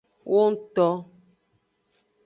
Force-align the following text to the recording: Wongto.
Wongto. 0.31 0.87